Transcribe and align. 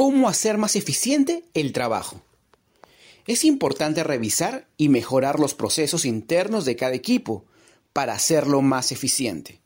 cómo 0.00 0.30
hacer 0.30 0.56
más 0.56 0.76
eficiente 0.76 1.44
el 1.52 1.74
trabajo. 1.74 2.22
Es 3.26 3.44
importante 3.44 4.02
revisar 4.02 4.66
y 4.78 4.88
mejorar 4.88 5.38
los 5.38 5.52
procesos 5.52 6.06
internos 6.06 6.64
de 6.64 6.74
cada 6.74 6.94
equipo 6.94 7.44
para 7.92 8.14
hacerlo 8.14 8.62
más 8.62 8.92
eficiente. 8.92 9.60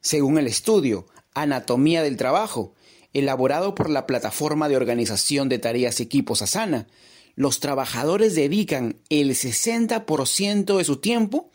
Según 0.00 0.38
el 0.38 0.46
estudio 0.46 1.08
Anatomía 1.34 2.04
del 2.04 2.16
Trabajo, 2.16 2.74
elaborado 3.12 3.74
por 3.74 3.90
la 3.90 4.06
plataforma 4.06 4.68
de 4.68 4.76
organización 4.76 5.48
de 5.48 5.58
tareas 5.58 5.98
equipos 5.98 6.42
Asana, 6.42 6.86
los 7.34 7.58
trabajadores 7.58 8.36
dedican 8.36 9.00
el 9.08 9.30
60% 9.30 10.76
de 10.78 10.84
su 10.84 10.98
tiempo 10.98 11.50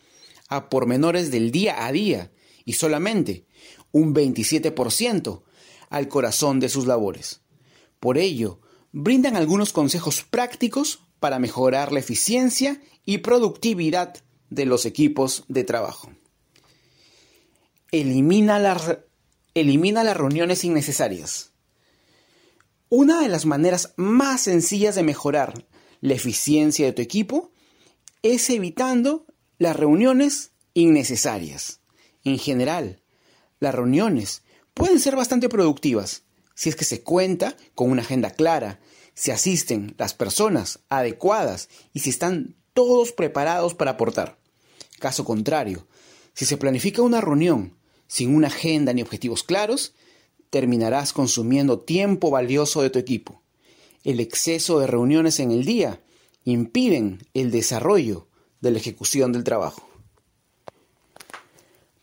a 0.50 0.68
pormenores 0.68 1.30
del 1.30 1.50
día 1.50 1.86
a 1.86 1.92
día 1.92 2.30
y 2.66 2.74
solamente 2.74 3.46
un 3.90 4.14
27% 4.14 5.44
al 5.88 6.08
corazón 6.08 6.60
de 6.60 6.68
sus 6.68 6.86
labores. 6.86 7.40
Por 8.00 8.18
ello, 8.18 8.60
brindan 8.92 9.36
algunos 9.36 9.72
consejos 9.72 10.22
prácticos 10.22 11.00
para 11.20 11.38
mejorar 11.38 11.92
la 11.92 11.98
eficiencia 11.98 12.80
y 13.04 13.18
productividad 13.18 14.22
de 14.50 14.66
los 14.66 14.86
equipos 14.86 15.44
de 15.48 15.64
trabajo. 15.64 16.10
Elimina 17.90 18.58
las, 18.58 18.86
reuniones 20.16 20.64
innecesarias. 20.64 21.52
Una 22.88 23.20
de 23.20 23.28
las 23.28 23.46
maneras 23.46 23.94
más 23.96 24.42
sencillas 24.42 24.94
de 24.94 25.02
mejorar 25.02 25.66
la 26.00 26.14
eficiencia 26.14 26.86
de 26.86 26.92
tu 26.92 27.02
equipo 27.02 27.50
es 28.22 28.48
evitando 28.50 29.26
las 29.58 29.76
reuniones 29.76 30.52
innecesarias. 30.74 31.80
En 32.24 32.38
general, 32.38 33.02
las 33.58 33.74
reuniones 33.74 34.42
pueden 34.74 35.00
ser 35.00 35.16
bastante 35.16 35.48
productivas 35.48 36.22
si 36.58 36.68
es 36.68 36.74
que 36.74 36.84
se 36.84 37.02
cuenta 37.02 37.56
con 37.76 37.88
una 37.88 38.02
agenda 38.02 38.32
clara, 38.32 38.80
si 39.14 39.30
asisten 39.30 39.94
las 39.96 40.12
personas 40.12 40.80
adecuadas 40.88 41.68
y 41.92 42.00
si 42.00 42.10
están 42.10 42.56
todos 42.74 43.12
preparados 43.12 43.74
para 43.74 43.92
aportar. 43.92 44.40
Caso 44.98 45.24
contrario, 45.24 45.86
si 46.34 46.46
se 46.46 46.56
planifica 46.56 47.00
una 47.00 47.20
reunión 47.20 47.76
sin 48.08 48.34
una 48.34 48.48
agenda 48.48 48.92
ni 48.92 49.02
objetivos 49.02 49.44
claros, 49.44 49.94
terminarás 50.50 51.12
consumiendo 51.12 51.78
tiempo 51.78 52.28
valioso 52.28 52.82
de 52.82 52.90
tu 52.90 52.98
equipo. 52.98 53.40
El 54.02 54.18
exceso 54.18 54.80
de 54.80 54.88
reuniones 54.88 55.38
en 55.38 55.52
el 55.52 55.64
día 55.64 56.02
impiden 56.42 57.24
el 57.34 57.52
desarrollo 57.52 58.26
de 58.60 58.72
la 58.72 58.78
ejecución 58.78 59.30
del 59.30 59.44
trabajo. 59.44 59.88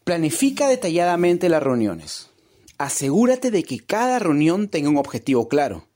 Planifica 0.05 0.69
detalladamente 0.69 1.49
las 1.49 1.61
reuniones. 1.61 2.29
Asegúrate 2.77 3.51
de 3.51 3.63
que 3.63 3.79
cada 3.79 4.19
reunión 4.19 4.67
tenga 4.67 4.89
un 4.89 4.97
objetivo 4.97 5.47
claro. 5.47 5.87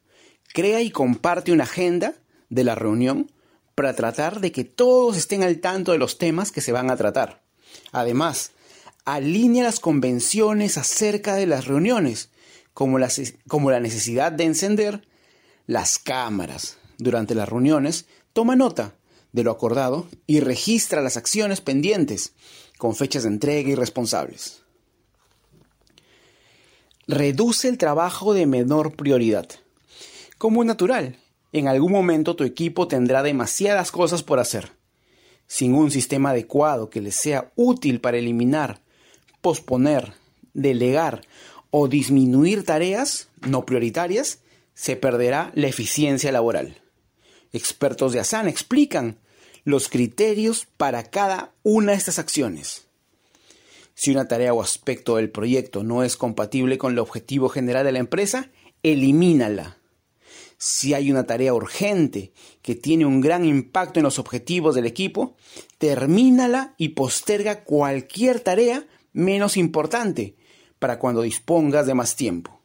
Crea 0.54 0.82
y 0.82 0.92
comparte 0.92 1.52
una 1.52 1.66
agenda 1.66 2.16
de 2.50 2.64
la 2.64 2.76
reunión 2.76 3.32
para 3.76 3.96
tratar 3.96 4.40
de 4.40 4.52
que 4.52 4.64
todos 4.64 5.18
estén 5.18 5.44
al 5.44 5.60
tanto 5.60 5.92
de 5.92 5.98
los 5.98 6.18
temas 6.18 6.52
que 6.52 6.62
se 6.62 6.72
van 6.72 6.90
a 6.90 6.98
tratar. 6.98 7.44
Además, 7.92 8.52
alinea 9.06 9.64
las 9.64 9.80
convenciones 9.80 10.78
acerca 10.78 11.36
de 11.36 11.48
las 11.48 11.66
reuniones, 11.66 12.30
como, 12.74 12.98
como 13.48 13.72
la 13.72 13.80
necesidad 13.80 14.32
de 14.32 14.46
encender 14.46 15.08
las 15.68 16.00
cámaras 16.00 16.78
durante 16.98 17.36
las 17.36 17.50
reuniones, 17.50 18.06
toma 18.34 18.56
nota 18.56 18.96
de 19.32 19.44
lo 19.44 19.52
acordado 19.52 20.08
y 20.28 20.40
registra 20.40 21.02
las 21.02 21.18
acciones 21.18 21.62
pendientes 21.62 22.34
con 22.78 22.96
fechas 22.96 23.24
de 23.24 23.30
entrega 23.30 23.70
y 23.70 23.76
responsables. 23.76 24.64
Reduce 27.12 27.68
el 27.70 27.80
trabajo 27.80 28.36
de 28.36 28.46
menor 28.46 28.96
prioridad. 28.96 29.48
Como 30.38 30.62
es 30.62 30.68
natural, 30.68 31.18
en 31.52 31.68
algún 31.68 31.92
momento 31.92 32.36
tu 32.36 32.44
equipo 32.44 32.88
tendrá 32.88 33.24
demasiadas 33.24 33.90
cosas 33.90 34.22
por 34.22 34.38
hacer. 34.38 34.74
Sin 35.48 35.74
un 35.74 35.90
sistema 35.90 36.30
adecuado 36.30 36.92
que 36.92 37.02
les 37.02 37.16
sea 37.16 37.52
útil 37.56 38.00
para 38.00 38.20
eliminar, 38.20 38.82
posponer, 39.42 40.14
delegar 40.54 41.22
o 41.72 41.88
disminuir 41.88 42.64
tareas 42.64 43.30
no 43.42 43.66
prioritarias, 43.66 44.42
se 44.76 44.96
perderá 44.96 45.52
la 45.56 45.66
eficiencia 45.66 46.32
laboral. 46.32 46.80
Expertos 47.52 48.14
de 48.14 48.20
Asana 48.20 48.52
explican 48.52 49.18
los 49.64 49.90
criterios 49.90 50.68
para 50.78 51.06
cada 51.06 51.56
una 51.64 51.94
de 51.94 51.98
estas 51.98 52.20
acciones. 52.20 52.86
Si 54.00 54.12
una 54.12 54.30
tarea 54.30 54.54
o 54.54 54.62
aspecto 54.62 55.18
del 55.18 55.30
proyecto 55.30 55.84
no 55.84 56.04
es 56.04 56.16
compatible 56.16 56.78
con 56.78 56.94
el 56.94 57.00
objetivo 57.00 57.50
general 57.50 57.84
de 57.84 57.92
la 57.92 58.00
empresa, 58.00 58.50
elimínala. 58.82 59.78
Si 60.58 60.94
hay 60.94 61.12
una 61.12 61.26
tarea 61.26 61.54
urgente 61.54 62.32
que 62.62 62.76
tiene 62.76 63.06
un 63.06 63.20
gran 63.20 63.44
impacto 63.44 64.00
en 64.00 64.06
los 64.06 64.18
objetivos 64.18 64.74
del 64.74 64.86
equipo, 64.86 65.36
termínala 65.80 66.76
y 66.78 66.90
posterga 66.90 67.66
cualquier 67.66 68.40
tarea 68.40 68.88
menos 69.12 69.58
importante 69.58 70.38
para 70.80 70.98
cuando 70.98 71.22
dispongas 71.22 71.86
de 71.86 71.94
más 71.94 72.16
tiempo. 72.16 72.62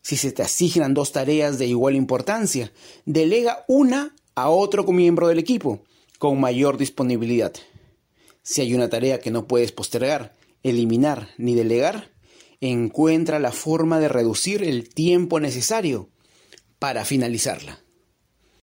Si 0.00 0.16
se 0.16 0.32
te 0.32 0.42
asignan 0.42 0.94
dos 0.94 1.12
tareas 1.12 1.58
de 1.58 1.66
igual 1.66 1.94
importancia, 1.94 2.72
delega 3.04 3.66
una 3.68 4.16
a 4.34 4.48
otro 4.48 4.82
miembro 4.84 5.28
del 5.28 5.38
equipo 5.38 5.84
con 6.18 6.40
mayor 6.40 6.78
disponibilidad. 6.78 7.52
Si 8.42 8.60
hay 8.60 8.74
una 8.74 8.88
tarea 8.88 9.20
que 9.20 9.30
no 9.30 9.46
puedes 9.46 9.72
postergar, 9.72 10.34
eliminar 10.62 11.30
ni 11.38 11.54
delegar, 11.54 12.10
encuentra 12.60 13.38
la 13.38 13.52
forma 13.52 14.00
de 14.00 14.08
reducir 14.08 14.62
el 14.62 14.88
tiempo 14.88 15.40
necesario 15.40 16.10
para 16.78 17.04
finalizarla. 17.04 17.80